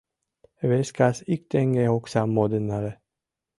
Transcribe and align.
Вес 0.69 0.89
кас 0.97 1.17
ик 1.33 1.41
теҥге 1.51 1.85
оксам 1.97 2.29
модын 2.35 2.63
нале. 2.69 2.93